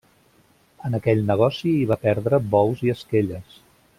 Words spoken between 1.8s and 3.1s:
hi va perdre bous i